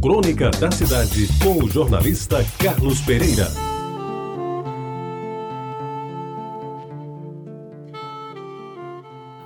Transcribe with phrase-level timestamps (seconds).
[0.00, 3.48] Crônica da Cidade, com o jornalista Carlos Pereira.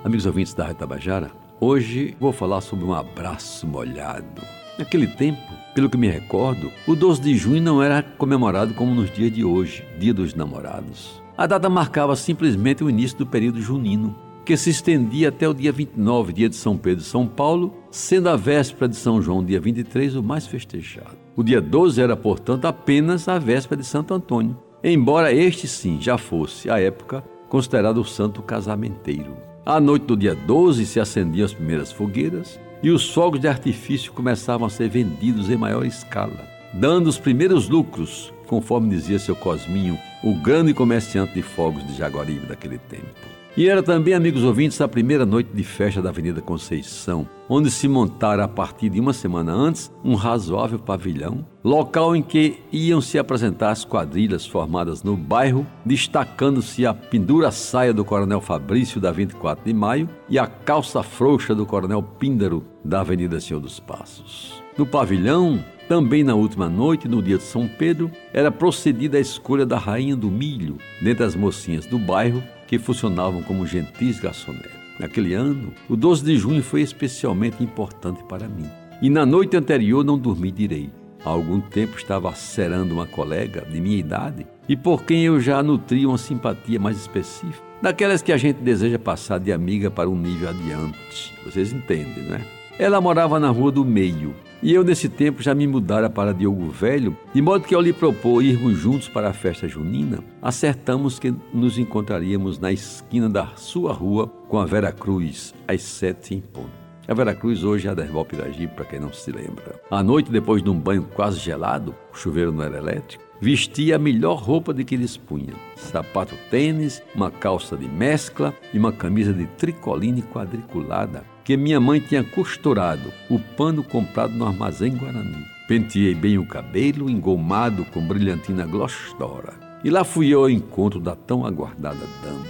[0.03, 4.41] Amigos ouvintes da Tabajara, hoje vou falar sobre um abraço molhado.
[4.77, 5.41] Naquele tempo,
[5.73, 9.45] pelo que me recordo, o 12 de junho não era comemorado como nos dias de
[9.45, 11.23] hoje, Dia dos Namorados.
[11.37, 14.15] A data marcava simplesmente o início do período junino,
[14.45, 18.29] que se estendia até o dia 29, dia de São Pedro e São Paulo, sendo
[18.29, 21.17] a véspera de São João, dia 23, o mais festejado.
[21.35, 26.17] O dia 12 era, portanto, apenas a véspera de Santo Antônio, embora este sim já
[26.17, 29.35] fosse, à época, considerado o santo casamenteiro.
[29.65, 34.11] À noite do dia 12 se acendiam as primeiras fogueiras e os fogos de artifício
[34.11, 39.97] começavam a ser vendidos em maior escala, dando os primeiros lucros, conforme dizia seu Cosminho,
[40.23, 43.30] o grande comerciante de fogos de Jaguaribe daquele tempo.
[43.55, 47.85] E era também, amigos ouvintes, a primeira noite de festa da Avenida Conceição, onde se
[47.85, 53.19] montara a partir de uma semana antes um razoável pavilhão, local em que iam se
[53.19, 59.65] apresentar as quadrilhas formadas no bairro, destacando-se a pendura saia do Coronel Fabrício da 24
[59.65, 64.63] de Maio e a calça frouxa do Coronel Píndaro da Avenida Senhor dos Passos.
[64.77, 69.65] No pavilhão, também na última noite, no dia de São Pedro, era procedida a escolha
[69.65, 72.41] da Rainha do Milho, dentre as mocinhas do bairro,
[72.71, 74.71] que funcionavam como gentis garçonetes.
[74.97, 78.65] Naquele ano, o 12 de junho foi especialmente importante para mim.
[79.01, 80.93] E na noite anterior não dormi direito.
[81.25, 85.61] Há algum tempo estava cerando uma colega de minha idade e por quem eu já
[85.61, 90.17] nutria uma simpatia mais específica, daquelas que a gente deseja passar de amiga para um
[90.17, 91.33] nível adiante.
[91.43, 92.60] Vocês entendem, né?
[92.81, 96.67] Ela morava na rua do meio e eu, nesse tempo, já me mudara para Diogo
[96.71, 101.31] Velho, de modo que ao lhe propor irmos juntos para a festa junina, acertamos que
[101.53, 106.71] nos encontraríamos na esquina da sua rua com a Vera Cruz, às sete em ponto.
[107.07, 109.79] A Vera Cruz hoje é a Derval Piragibe, para quem não se lembra.
[109.91, 113.99] À noite, depois de um banho quase gelado, o chuveiro não era elétrico, vestia a
[113.99, 119.45] melhor roupa de que dispunha: sapato tênis, uma calça de mescla e uma camisa de
[119.45, 125.45] tricoline quadriculada que minha mãe tinha costurado, o pano comprado no armazém Guarani.
[125.67, 129.51] Penteei bem o cabelo, engomado com brilhantina glostora.
[129.83, 132.45] E lá fui eu ao encontro da tão aguardada dama.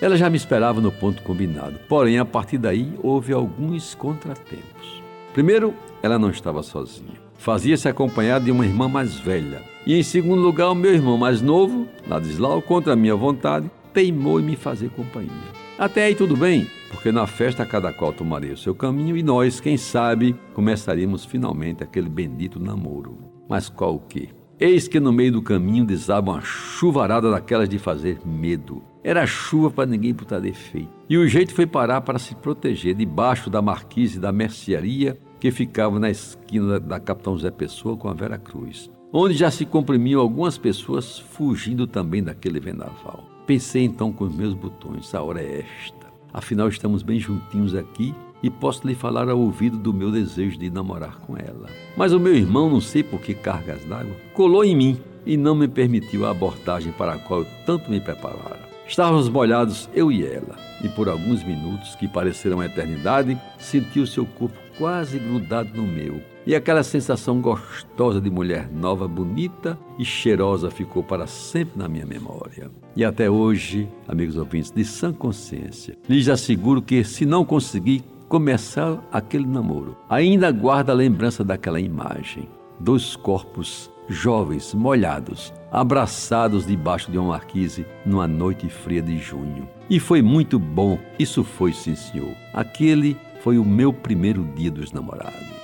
[0.00, 5.02] Ela já me esperava no ponto combinado, porém a partir daí houve alguns contratempos.
[5.32, 7.18] Primeiro, ela não estava sozinha.
[7.36, 9.62] Fazia-se acompanhada de uma irmã mais velha.
[9.84, 14.38] E em segundo lugar, o meu irmão mais novo, Ladislau, contra a minha vontade, teimou
[14.38, 15.54] em me fazer companhia.
[15.76, 19.58] Até aí tudo bem, porque na festa cada qual tomaria o seu caminho e nós,
[19.58, 23.18] quem sabe, começaríamos finalmente aquele bendito namoro.
[23.48, 24.28] Mas qual o quê?
[24.60, 28.80] Eis que no meio do caminho desaba uma chuvarada daquelas de fazer medo.
[29.02, 30.88] Era chuva para ninguém botar defeito.
[31.10, 35.98] E o jeito foi parar para se proteger debaixo da marquise da mercearia que ficava
[35.98, 40.56] na esquina da Capitão Zé Pessoa com a Vera Cruz, onde já se comprimiam algumas
[40.56, 43.24] pessoas fugindo também daquele vendaval.
[43.46, 46.03] Pensei então com os meus botões: a hora é esta.
[46.34, 48.12] Afinal, estamos bem juntinhos aqui
[48.42, 51.68] e posso lhe falar ao ouvido do meu desejo de namorar com ela.
[51.96, 55.54] Mas o meu irmão, não sei por que cargas d'água, colou em mim e não
[55.54, 58.68] me permitiu a abordagem para a qual eu tanto me preparara.
[58.86, 64.06] Estávamos molhados, eu e ela, e por alguns minutos, que pareceram uma eternidade, senti o
[64.06, 66.20] seu corpo quase grudado no meu.
[66.46, 72.04] E aquela sensação gostosa de mulher nova, bonita e cheirosa ficou para sempre na minha
[72.04, 72.70] memória.
[72.94, 79.02] E até hoje, amigos ouvintes, de sã consciência, lhes asseguro que, se não conseguir começar
[79.10, 82.46] aquele namoro, ainda guarda a lembrança daquela imagem.
[82.78, 89.66] Dois corpos jovens, molhados, abraçados debaixo de uma marquise numa noite fria de junho.
[89.88, 92.34] E foi muito bom, isso foi sim, senhor.
[92.52, 95.63] Aquele foi o meu primeiro dia dos namorados.